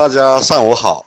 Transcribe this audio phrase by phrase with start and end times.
[0.00, 1.04] 大家上午好，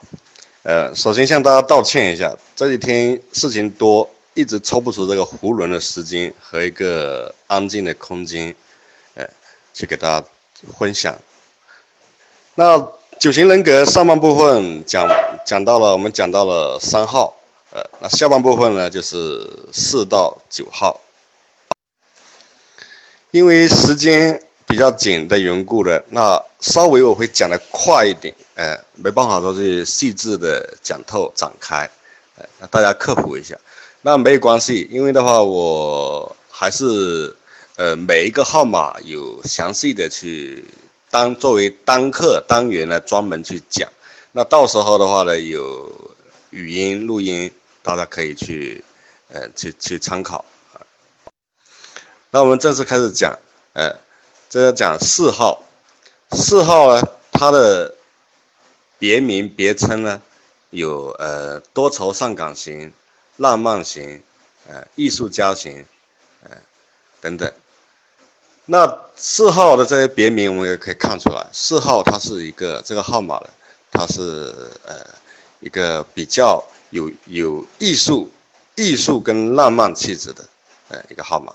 [0.62, 8.54] 呃，首先向大家道歉一下，这几天事情多，一直抽不出这个囫囵的时间和一个安静的空间，
[9.14, 9.26] 呃，
[9.72, 10.26] 去给大家
[10.78, 11.12] 分享。
[12.54, 12.78] 那
[13.18, 15.08] 九型人格上半部分讲
[15.44, 17.34] 讲到了，我们讲到了三号，
[17.72, 21.00] 呃，那下半部分呢就是四到九号，
[23.32, 24.40] 因为时间。
[24.66, 31.88] 比较紧的缘故的，那稍微我会讲的快一点，呃，没办法说是细致的讲透展开，
[32.38, 33.54] 呃，那大家克服一下，
[34.00, 37.36] 那没有关系，因为的话我还是，
[37.76, 40.64] 呃，每一个号码有详细的去
[41.10, 43.86] 当作为单课单元来专门去讲，
[44.32, 45.92] 那到时候的话呢，有
[46.48, 47.52] 语音录音，
[47.82, 48.82] 大家可以去，
[49.28, 50.42] 呃，去去参考。
[52.30, 53.38] 那我们正式开始讲，
[53.74, 53.94] 呃。
[54.50, 55.63] 这要讲四号，
[56.34, 57.94] 四号呢，它的
[58.98, 60.20] 别名别称呢，
[60.70, 62.92] 有呃多愁善感型、
[63.36, 64.22] 浪漫型、
[64.66, 65.84] 呃艺术家型，
[66.42, 66.50] 呃
[67.20, 67.50] 等等。
[68.66, 73.48] 那四号的这些别名，我们也可以看出来，四号它是一个这个号码呢，
[73.92, 74.52] 它是
[74.84, 75.06] 呃
[75.60, 78.30] 一个比较有有艺术、
[78.74, 80.44] 艺术跟浪漫气质的
[80.88, 81.54] 呃一个号码。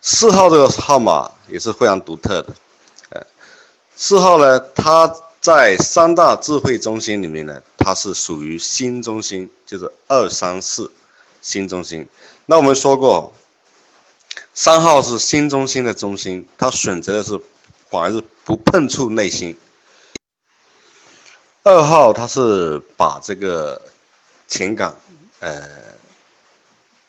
[0.00, 2.54] 四号这个号码也是非常独特的，
[4.02, 10.90] 四号呢，它在三大智慧中心里面呢，它是属于新中心，就是二三四
[11.42, 12.08] 新中心。
[12.46, 13.30] 那我们说过，
[14.54, 17.38] 三号是新中心的中心，它选择的是
[17.90, 19.54] 反而是不碰触内心。
[21.62, 23.82] 二号它是把这个
[24.48, 24.96] 情感
[25.40, 25.62] 呃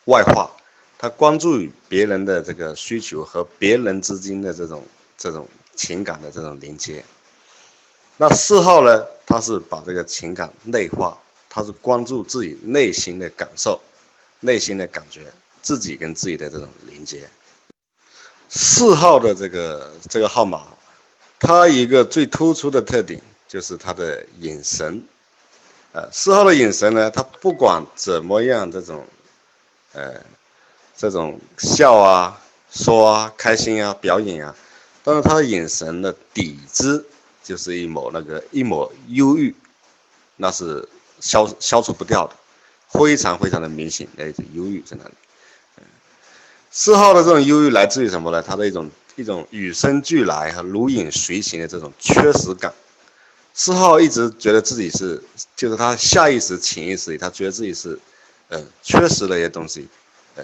[0.06, 0.52] 外化。
[0.98, 4.84] 他关注于别人的这个需求和别人之间的这种
[5.18, 7.04] 这种情感的这种连接。
[8.18, 9.06] 那四号呢？
[9.26, 11.18] 他是把这个情感内化，
[11.50, 13.80] 他是关注自己内心的感受、
[14.42, 17.30] 内心的感觉，自己跟自己的这种连接。
[18.50, 20.68] 四号的这个这个号码，
[21.40, 25.02] 它一个最突出的特点就是他的眼神。
[25.94, 29.06] 呃，四号的眼神呢，他不管怎么样这种，
[29.94, 30.22] 呃。
[30.98, 32.40] 这种笑啊、
[32.70, 34.56] 说啊、开心啊、表演啊，
[35.04, 37.06] 但是他的眼神的底子
[37.44, 39.56] 就是一抹那个一抹忧郁，
[40.38, 40.88] 那是
[41.20, 42.36] 消消除不掉的，
[42.90, 45.12] 非常非常的明显的一种忧郁在那里。
[46.70, 48.42] 四号的这种忧郁来自于什么呢？
[48.42, 52.74] 他的一种一种与生俱来和如影随形的这种缺失感。
[53.54, 55.22] 四号一直觉得自己是，
[55.56, 58.00] 就是他下意识、潜意识里，他觉得自己是，
[58.48, 59.88] 呃，缺失了一些东西。
[60.36, 60.44] 呃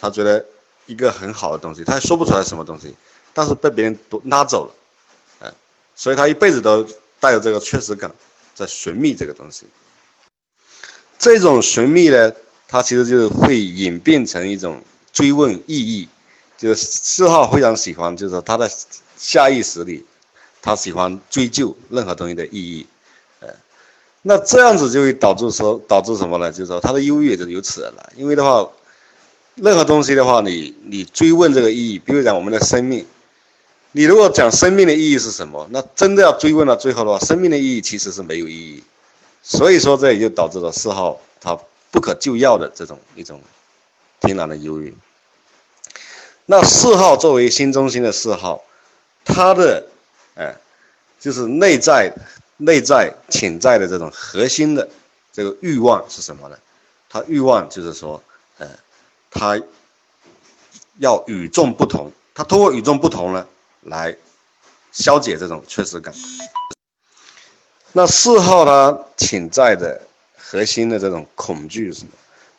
[0.00, 0.46] 他觉得
[0.86, 2.94] 一个很好的东西，他也说不出来什么东西，
[3.32, 4.74] 但是被别人都拉走了，
[5.40, 5.52] 哎，
[5.94, 6.82] 所以他一辈子都
[7.18, 8.10] 带着这个缺失感，
[8.54, 9.66] 在寻觅这个东西。
[11.18, 12.32] 这种寻觅呢，
[12.66, 14.82] 他其实就是会演变成一种
[15.12, 16.08] 追问意义，
[16.58, 18.70] 就是四号非常喜欢，就是他的
[19.16, 20.04] 下意识里，
[20.60, 22.86] 他喜欢追究任何东西的意义，
[23.40, 23.48] 呃，
[24.22, 26.50] 那这样子就会导致说导致什么呢？
[26.50, 28.70] 就是说他的忧郁也就由此而来，因为的话。
[29.56, 33.04] 任何东西的话，你你追问这个意义，比如讲我们的生命，
[33.92, 38.82] 你如果讲生命的意义是什么，那真的要追问到最后的话，生命的意义其实是没有意义。
[39.42, 41.58] 所以说这也就导致了四号他
[41.90, 43.40] 不可救药的这种一种
[44.20, 44.94] 天然的忧郁。
[46.46, 48.62] 那四号作为新中心的四号，
[49.24, 49.86] 他的
[50.34, 50.54] 哎，
[51.18, 52.12] 就是内在
[52.58, 54.88] 内在潜在的这种核心的
[55.32, 56.56] 这个欲望是什么呢？
[57.08, 58.22] 他欲望就是说，
[58.58, 58.68] 呃。
[59.32, 59.56] 他
[60.98, 63.46] 要与众不同，他通过与众不同呢，
[63.82, 64.16] 来
[64.92, 66.14] 消解这种缺失感。
[67.92, 70.00] 那四号他潜在的
[70.36, 72.12] 核心的这种恐惧是什么？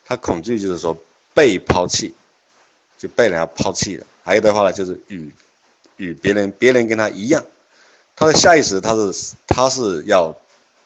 [0.04, 0.96] 他恐惧就是说
[1.32, 2.14] 被抛弃，
[2.98, 4.06] 就被人家抛弃了。
[4.22, 5.32] 还有的话呢，就是与
[5.96, 7.44] 与别人别人跟他一样，
[8.14, 10.36] 他的下意识他是他是要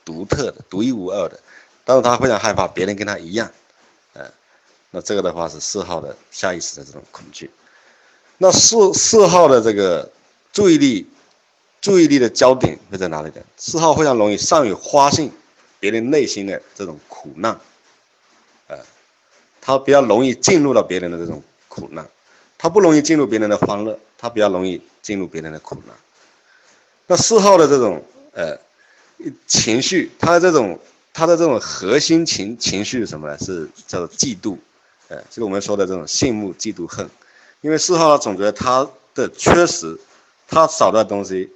[0.04, 1.40] 独特的、独一无二的，
[1.84, 3.50] 但是他非常害怕别人跟他一样。
[4.92, 7.50] 那这个的话是四号的下意识的这种恐惧。
[8.38, 10.08] 那四四号的这个
[10.56, 11.06] 注意力，
[11.82, 13.44] 注意力的焦点会在哪里的？
[13.58, 15.30] 四号非常容易善于发现
[15.78, 17.60] 别人内心的这种苦难，
[18.66, 18.78] 呃，
[19.60, 22.08] 他比较容易进入到别人的这种苦难，
[22.56, 25.94] 他不容易进入别人的欢乐，他比较容易进入别人的苦难。
[27.06, 28.58] 那四号的这种呃
[29.46, 30.80] 情绪，他的这种
[31.12, 33.38] 他的这种核心情情绪是什么呢？
[33.38, 34.56] 是叫做嫉妒。
[35.08, 37.06] 呃，就是我们说的这种羡慕、嫉妒、恨，
[37.60, 39.94] 因为四号他总觉得他的缺失，
[40.48, 41.50] 他少的东西，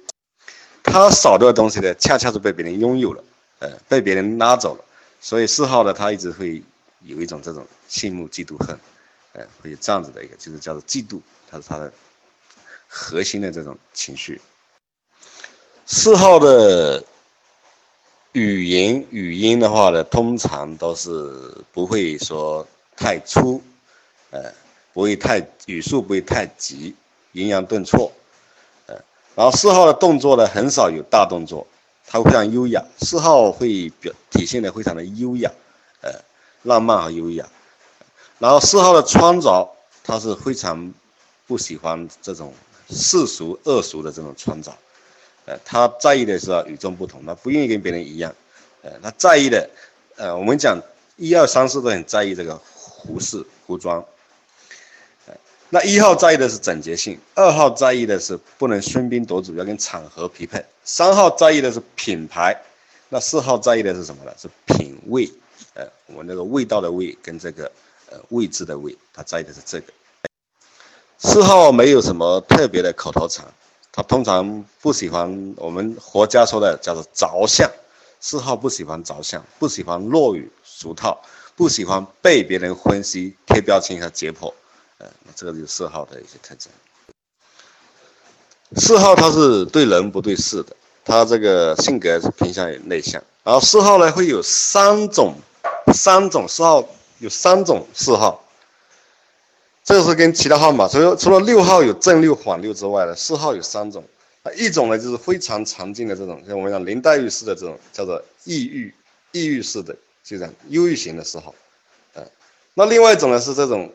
[0.83, 3.23] 他少的东西呢，恰恰是被别人拥有了，
[3.59, 4.83] 呃，被别人拉走了。
[5.19, 6.61] 所以四号呢，他一直会
[7.01, 8.77] 有一种这种羡慕、嫉妒、恨，
[9.33, 11.91] 呃，会有这样子的一个，就是叫做嫉妒，它是他的
[12.87, 14.41] 核心的这种情绪。
[15.85, 17.03] 四号的
[18.33, 23.61] 语言语音的话呢，通常都是不会说太粗，
[24.31, 24.51] 呃，
[24.93, 26.95] 不会太语速不会太急，
[27.31, 28.11] 抑扬顿挫，
[29.35, 31.65] 然后四号的动作呢，很少有大动作。
[32.07, 35.49] 它非常优雅，四号会表体现的非常的优雅，
[36.01, 36.11] 呃，
[36.63, 37.47] 浪漫和优雅。
[38.37, 39.69] 然后四号的穿着，
[40.03, 40.93] 他是非常
[41.47, 42.53] 不喜欢这种
[42.89, 44.73] 世俗恶俗的这种穿着，
[45.45, 48.35] 呃，他在意的是与众不同，他不愿意跟别人一样，
[48.81, 49.69] 呃，他在意的，
[50.17, 50.77] 呃，我们讲
[51.15, 52.59] 一二三四都很在意这个
[53.05, 54.03] 服饰服装。
[55.73, 60.61] 那一号在意的是整洁性，二号在意的是不能喧宾夺主，要跟场合匹配。
[60.83, 62.61] 三号在意的是品牌，
[63.07, 64.33] 那四号在意的是什么呢？
[64.37, 65.31] 是品味。
[65.73, 67.71] 呃，我那个味道的味跟这个
[68.09, 69.93] 呃位置的位，他在意的是这个。
[71.19, 73.45] 四号没有什么特别的口头禅，
[73.93, 77.71] 他通常不喜欢我们佛家说的叫做着相。
[78.19, 81.21] 四号不喜欢着相，不喜欢落语俗套，
[81.55, 84.53] 不喜欢被别人分析、贴标签和解剖。
[85.01, 86.71] 呃，这个就是四号的一些特征。
[88.77, 93.21] 四号他是对人不对事的，他这个性格是偏向于内向。
[93.43, 95.33] 然后四号呢会有三种，
[95.91, 96.87] 三种四号
[97.17, 98.45] 有三种四号，
[99.83, 104.03] 这个是跟其他号码，除了除了六号有正六反六之外呢，四号有三种。
[104.43, 108.93] 啊，一种呢就是非常常见的这种，像我们讲林黛玉式的这种，叫做抑郁，
[109.31, 111.53] 抑郁式的，就这样忧郁型的四号。
[112.13, 112.23] 呃，
[112.75, 113.91] 那另外一种呢是这种。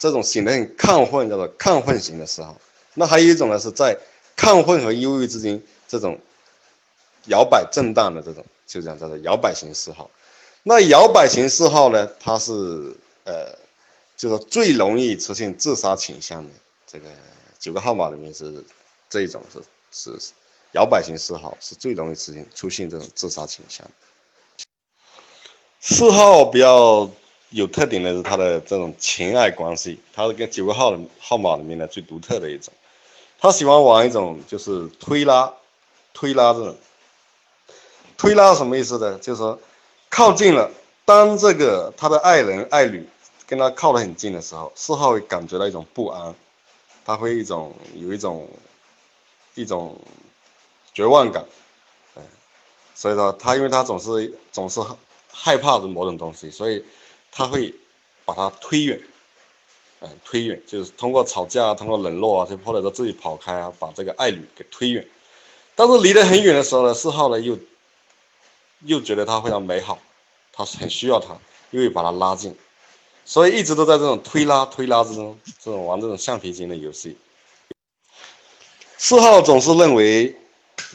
[0.00, 2.58] 这种显得很亢奋，叫做亢奋型的嗜好。
[2.94, 3.94] 那还有一种呢，是在
[4.34, 6.18] 亢奋和忧郁之间这种
[7.26, 10.10] 摇摆震荡的这种，就这样叫做摇摆型嗜好。
[10.62, 12.52] 那摇摆型嗜好呢，它是
[13.24, 13.54] 呃，
[14.16, 16.50] 就是最容易出现自杀倾向的
[16.86, 17.06] 这个
[17.58, 18.64] 九个号码里面是
[19.10, 19.42] 这一种
[19.92, 20.32] 是是
[20.72, 23.86] 摇摆型嗜好是最容易出现出现这种自杀倾向。
[25.78, 27.10] 四号比较。
[27.50, 32.72] 有特点的是他的这种情爱关系，他是跟九个号的号码里面的最独特的一种。
[33.40, 35.52] 他喜欢玩一种就是推拉，
[36.14, 36.76] 推拉这种。
[38.16, 39.18] 推拉什么意思呢？
[39.18, 39.58] 就是说
[40.08, 40.70] 靠近了，
[41.04, 43.04] 当这个他的爱人爱侣
[43.46, 46.32] 跟他靠得很近的时候，四号会感觉到一种不安，
[47.04, 48.48] 他会一种有一种
[49.56, 49.98] 一种
[50.94, 51.44] 绝望感，
[52.14, 52.22] 嗯，
[52.94, 54.80] 所以说他因为他总是总是
[55.32, 56.84] 害怕的某种东西，所以。
[57.32, 57.74] 他会
[58.24, 59.00] 把它推远，
[60.00, 65.06] 嗯，推远就是通过吵架，通过冷落啊，就或者说自己跑开啊，把这个爱侣给推远。
[65.74, 67.58] 但是离得很远的时候呢，四号呢又
[68.84, 69.98] 又觉得他非常美好，
[70.52, 71.38] 他很需要他，
[71.70, 72.54] 又会把他拉近，
[73.24, 77.16] 所以一直都在这种推拉推拉之中，这种玩这种橡皮筋的游戏。
[78.98, 80.36] 四号总是认为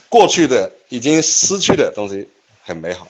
[0.10, 2.30] 过去的已经失去的东西
[2.62, 3.08] 很美好，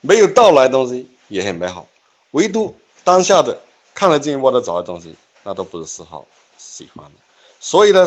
[0.00, 1.88] 没有到来的东西也很美好。
[2.32, 2.74] 唯独
[3.04, 3.58] 当下的
[3.94, 6.26] 看得见摸得着的东西，那都不是四号
[6.58, 7.12] 喜欢的。
[7.60, 8.06] 所以呢，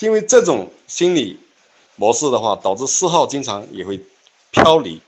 [0.00, 1.38] 因为这种心理
[1.96, 4.00] 模式的话，导致四号经常也会
[4.50, 5.00] 飘离。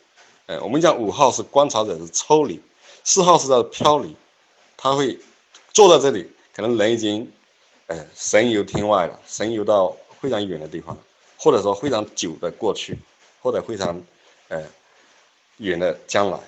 [0.47, 2.59] 哎，我们讲五号是观察者，是抽离；
[3.05, 4.17] 四号是在飘离，
[4.77, 5.19] 他会
[5.73, 7.31] 坐在这里，可能人已经，
[7.87, 10.97] 呃，神游天外了，神游到非常远的地方，
[11.37, 12.99] 或者说非常久的过去，
[13.43, 14.03] 或者非常，
[14.49, 14.65] 呃，
[15.59, 16.41] 远的将来。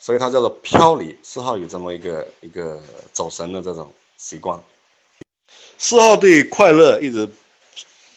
[0.00, 1.16] 所以它叫做飘离。
[1.22, 2.80] 四号有这么一个一个
[3.12, 4.58] 走神的这种习惯。
[5.76, 7.28] 四号对快乐一直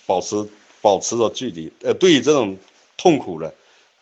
[0.06, 0.50] 保持
[0.82, 1.72] 保持着距离。
[1.82, 2.58] 呃，对于这种
[2.98, 3.52] 痛苦呢，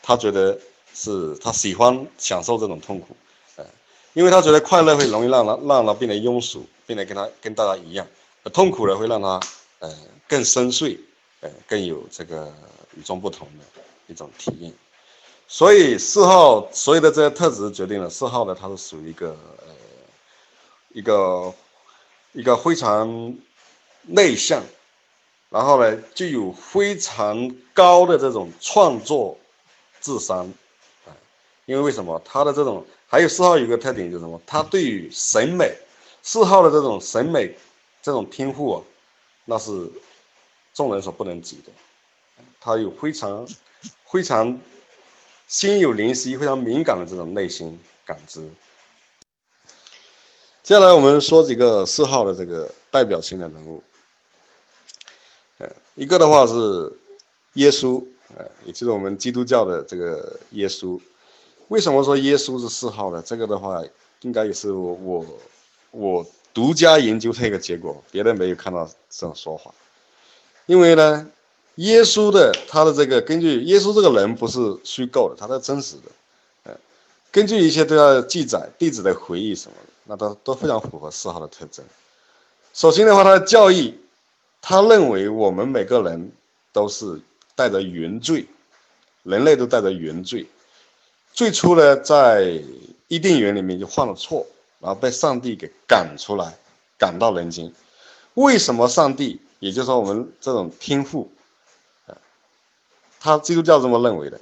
[0.02, 0.58] 他觉得
[0.94, 3.16] 是他喜欢享受这种痛苦。
[3.56, 3.66] 呃，
[4.14, 8.08] 因为他觉得快乐会容易让他让他变得庸俗，变得跟他跟大家一样。
[8.54, 9.40] 痛苦呢会让他
[9.80, 9.96] 呃
[10.28, 10.98] 更深邃，
[11.42, 12.54] 呃更有这个
[12.96, 14.72] 与众不同的一种体验。
[15.54, 19.74] 所以四号所有的这些特质决定了四号呢，它是属于一个呃
[20.94, 21.54] 一个
[22.32, 23.36] 一个非常
[24.04, 24.64] 内向，
[25.50, 29.38] 然后呢具有非常高的这种创作
[30.00, 30.46] 智商
[31.06, 31.12] 啊，
[31.66, 34.42] 因为为什么他的这种还有四号有个特点就是什么？
[34.48, 35.78] 他对于审美，
[36.24, 37.54] 四号的这种审美
[38.02, 38.82] 这种天赋啊，
[39.44, 39.92] 那是
[40.74, 41.74] 众人所不能及的，
[42.62, 43.46] 他有非常
[44.06, 44.58] 非常。
[45.52, 48.42] 心有灵犀，非常敏感的这种内心感知。
[50.64, 53.84] 接下来我们说几个四号的这个代表性的人物。
[55.58, 56.54] 呃，一个的话是
[57.56, 58.02] 耶稣，
[58.38, 60.98] 呃，也就是我们基督教的这个耶稣。
[61.68, 63.22] 为什么说耶稣是四号呢？
[63.22, 63.84] 这个的话，
[64.22, 65.26] 应该也是我我
[65.92, 69.74] 我独家研究的一个结果，别人没有看到这种说法。
[70.66, 71.30] 因为呢，
[71.82, 76.04] 耶稣的他的这个根据耶稣这个人不是虚构的，他是真实的。
[76.64, 76.78] 呃，
[77.32, 81.84] 根据一些都要记载弟子的回忆什么的，那都都非常符合四号的特征。
[82.74, 83.96] 首先的话，他的教义，
[84.62, 86.32] 他认为我们每个人
[86.72, 87.20] 都是
[87.56, 88.46] 带着原罪，
[89.24, 90.46] 人类都带着原罪。
[91.34, 92.62] 最初呢，在
[93.08, 94.46] 伊甸园里面就犯了错，
[94.80, 96.56] 然后被上帝给赶出来，
[96.98, 97.74] 赶到人间。
[98.36, 101.41] 为什么上帝，也就是说我们这种天父，啊，
[103.22, 104.42] 他基督教这么认为的？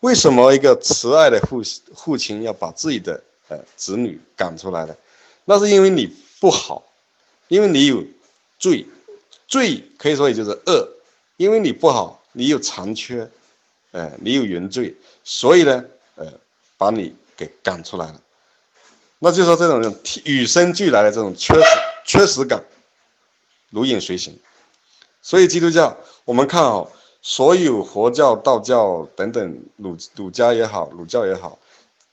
[0.00, 1.62] 为什么一个慈爱的父
[1.94, 4.94] 父亲要把自己的呃子女赶出来呢？
[5.44, 6.84] 那是因为你不好，
[7.46, 8.04] 因为你有
[8.58, 8.84] 罪，
[9.46, 10.88] 罪可以说也就是恶，
[11.36, 13.30] 因为你不好，你有残缺。
[13.90, 15.82] 呃，你有原罪，所以呢，
[16.16, 16.30] 呃，
[16.76, 18.20] 把你给赶出来了，
[19.18, 21.62] 那就说这种与生俱来的这种缺失
[22.04, 22.62] 缺失感，
[23.70, 24.38] 如影随形。
[25.28, 25.94] 所以基督教，
[26.24, 31.58] 我们看哦，所有佛教、道教等等儒儒家也好，儒教也好，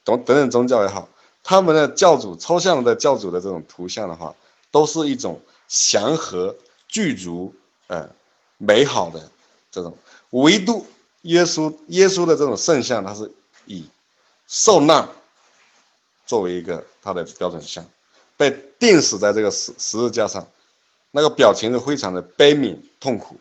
[0.04, 1.08] 等等等宗教也好，
[1.42, 4.36] 他们的教主抽象的教主的这种图像的话，
[4.70, 6.54] 都是一种祥和、
[6.90, 7.56] 具足、
[7.88, 8.06] 呃
[8.58, 9.32] 美好的
[9.72, 9.98] 这种，
[10.32, 10.86] 唯独。
[11.22, 13.32] 耶稣，耶稣的这种圣像，他是
[13.66, 13.88] 以
[14.46, 15.08] 受难
[16.28, 17.86] 作为一个他的标准像，
[18.36, 20.46] 被钉死在这个十十字架上，
[21.16, 23.38] 那个表情是非常的悲悯痛苦。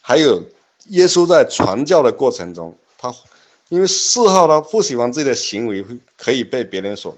[0.00, 0.42] 还有
[0.88, 3.14] 耶稣在传教的过程中，他
[3.68, 7.16] 因为四号他不喜欢自己的行为会可以被别人所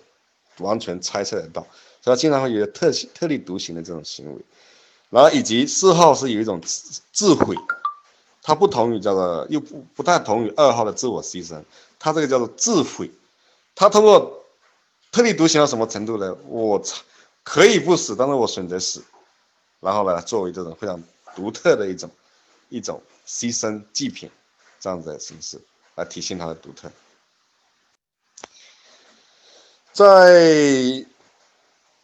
[0.59, 1.63] 完全猜测得到，
[2.03, 4.43] 所以他经常会有特特立独行的这种行为，
[5.09, 7.57] 然后以及四号是有一种自自毁。
[8.43, 11.63] 他不同于叫做，又不不太同于二号的自我牺牲，
[11.99, 13.11] 他这个叫做自毁。
[13.75, 14.45] 他通过
[15.11, 16.35] 特立独行到什么程度呢？
[16.47, 17.03] 我操，
[17.49, 19.03] 可以不死，但是我选择死，
[19.81, 21.03] 然后呢，作为这种非常
[21.35, 22.11] 独特的一种
[22.69, 24.31] 一种牺牲祭品
[24.79, 25.59] 这样子的形式
[25.95, 26.91] 来体现它的独特。
[29.95, 30.05] 在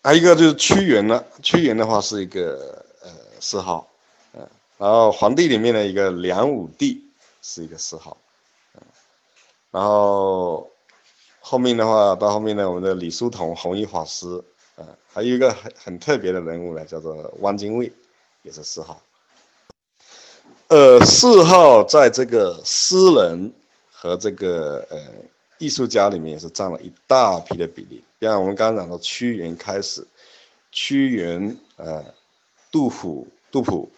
[0.03, 3.87] 还有一个就是屈原了，屈原的话是一个呃谥号。
[4.33, 4.49] 呃
[4.79, 7.05] 然后皇帝里面的一个梁武帝
[7.43, 8.17] 是一个谥号，
[8.75, 8.81] 嗯，
[9.71, 10.71] 然后
[11.41, 14.43] 后面的话到后面呢，我们的李叔同弘一法师，
[14.77, 17.93] 啊，还有一个很很特别的人物呢，叫做汪精卫，
[18.43, 19.01] 也是四号。
[20.69, 23.53] 呃，四号在这个诗人
[23.91, 24.99] 和这个呃
[25.59, 28.03] 艺术家里面也是占了一大批的比例。
[28.21, 30.05] 像我们刚刚讲到屈原开始，
[30.73, 32.03] 屈原，呃，
[32.73, 33.89] 杜甫，杜甫。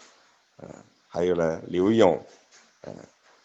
[0.57, 0.69] 呃，
[1.07, 2.21] 还有呢，刘永，
[2.81, 2.93] 呃，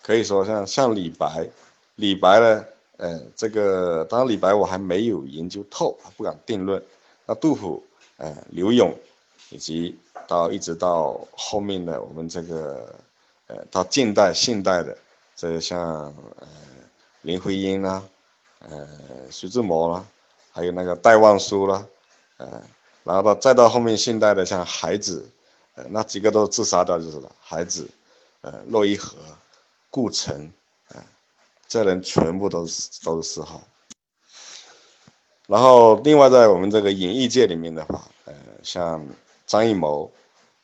[0.01, 1.47] 可以说像像李白，
[1.95, 2.65] 李白呢，
[2.97, 6.81] 呃，这个当然李白我还没有研究透，不敢定论。
[7.31, 7.81] 那杜甫，
[8.17, 8.93] 呃，刘永，
[9.51, 9.97] 以及
[10.27, 12.93] 到一直到后面的我们这个，
[13.47, 14.97] 呃，到近代、现代的，
[15.33, 16.47] 这像呃
[17.21, 18.03] 林徽因啦，
[18.67, 18.85] 呃
[19.31, 20.05] 徐志摩啦，
[20.51, 21.87] 还有那个戴望舒啦，
[22.35, 22.61] 呃，
[23.05, 25.25] 然后到再到后面现代的像海子。
[25.75, 27.31] 呃，那几个都自杀掉就是了。
[27.39, 27.89] 孩子，
[28.41, 29.15] 呃，骆一河，
[29.89, 30.51] 顾城，
[30.89, 30.99] 啊，
[31.65, 33.63] 这人全部都是都是四号。
[35.51, 39.05] 然后，另外在我们这个演艺界里面的话，呃，像
[39.45, 40.09] 张艺谋，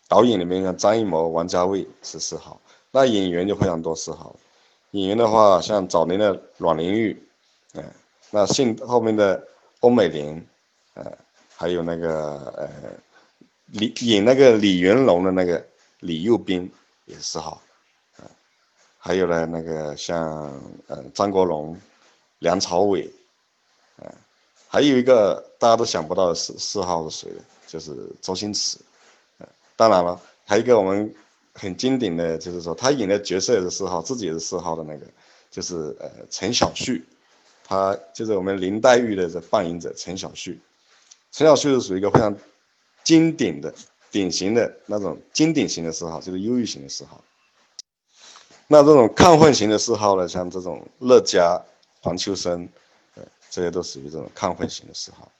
[0.08, 2.58] 导演里面像张艺谋、王家卫是四号。
[2.92, 4.34] 那演员就非常多四号。
[4.92, 7.22] 演员的话，像早年的阮玲玉，
[7.74, 7.84] 嗯，
[8.32, 9.46] 那现后面的
[9.82, 10.42] 欧美玲，
[10.94, 11.12] 呃，
[11.58, 12.70] 还有那个呃。
[13.74, 15.62] 李演那个李云龙的那个
[16.00, 16.72] 李幼斌
[17.04, 17.62] 也是四号，
[18.16, 18.24] 啊，
[18.98, 20.26] 还有呢那个像
[20.88, 21.78] 呃张国荣、
[22.40, 23.12] 梁朝伟，
[24.78, 28.78] 还有一个大家都想不到的四四号是谁的，就是周星驰，
[29.76, 31.12] 当然了，还有一个我们
[31.56, 35.08] 很经典的就是说他演的角色也是四号，自己也是四号的那个，
[35.50, 37.04] 就是呃陈小旭，
[37.64, 40.60] 他就是我们林黛玉的这扮演者陈小旭，
[41.32, 42.38] 陈小旭是属于一个非常。
[43.04, 43.74] 经典的、
[44.12, 47.24] 典型的那种经典型的四号，就是忧郁型的四号。
[48.68, 51.58] 那这种亢奋型的四号呢，像这种乐嘉、
[52.02, 52.68] 黄秋生，
[53.58, 55.32] 这些都属于这种亢奋型的嗜好。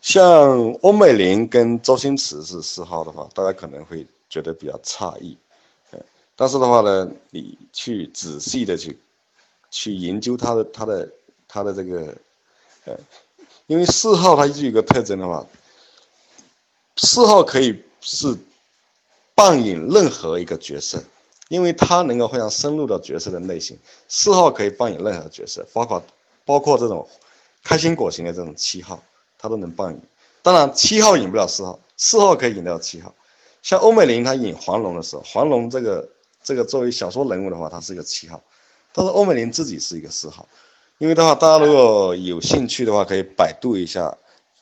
[0.00, 5.36] 像欧美玲跟周星驰是嗜好的话，大家可能会觉得比较诧异，
[5.90, 5.98] 呃，
[6.36, 8.96] 但是的话呢，你去仔细的去
[9.72, 11.10] 去研究他的他的
[11.48, 12.16] 他的这个，
[12.84, 12.96] 呃，
[13.66, 15.44] 因为嗜好它就有一个特征的话。
[16.96, 18.38] 四号可以是
[19.34, 21.02] 扮演任何一个角色，
[21.48, 23.76] 因为他能够非常深入到角色的内心。
[24.06, 26.00] 四号可以扮演任何角色，包括
[26.44, 27.08] 包括这种
[27.62, 29.02] 开心果型的这种七号，
[29.38, 30.00] 他都能扮演。
[30.42, 33.14] 当然，七号引不了四号，四号可以引到七号。
[33.62, 36.06] 像欧美林他引黄龙的时候，黄龙这个
[36.42, 38.42] 这个作为小说人物的话，他是一个七号，
[38.92, 40.46] 但是欧美林自己是一个四号。
[40.98, 44.06] 因为的话，大家如果有兴趣的话，可以百度一下《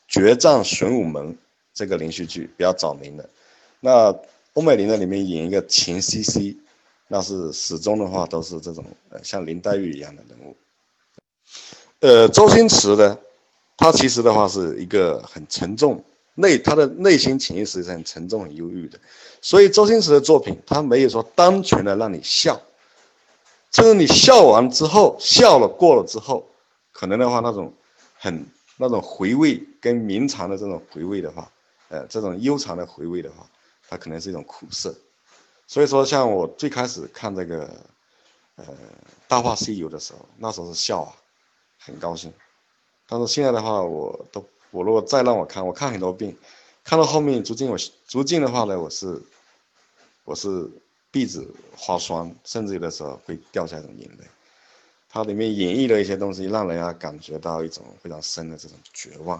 [0.07, 1.33] 决战玄武门》
[1.73, 3.29] 这个连续剧，比较早名的。
[3.81, 4.15] 那
[4.53, 6.57] 欧美林在里面演一个秦西西，
[7.07, 10.55] 那是始终的话都是这种呃像林黛玉一样的人物。
[11.99, 13.17] 呃，周星驰呢，
[13.77, 16.03] 他其实的话是一个很沉重
[16.35, 18.99] 内，他的内心潜意识是很沉重、很忧郁的。
[19.41, 22.59] 所以周星驰的作品，他没有说单纯的让你笑。
[23.71, 26.47] 就是你笑完之后，笑了过了之后，
[26.91, 27.73] 可能的话那种
[28.19, 28.45] 很
[28.77, 31.51] 那种回味跟绵长的这种回味的话，
[31.89, 33.47] 呃，这种悠长的回味的话，
[33.89, 34.93] 它可能是一种苦涩。
[35.65, 37.67] 所以说，像我最开始看这个
[38.57, 38.65] 呃
[39.27, 41.15] 《大话西游》的时候，那时候是笑啊，
[41.85, 42.33] 很高兴。
[43.07, 46.35] 但是现在的话，我都我如果再让我看，我看很多遍，
[46.83, 49.21] 看到后面逐渐我逐渐的话呢，我是
[50.23, 50.69] 我是。
[51.13, 51.47] 鼻子
[51.77, 54.25] 发酸，甚至有的时候会掉下一种眼泪。
[55.07, 59.39] 它里面演绎的一些东西，让人家感觉到一种非常深的这种绝望。